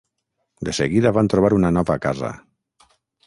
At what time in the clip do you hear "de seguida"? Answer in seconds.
0.69-1.11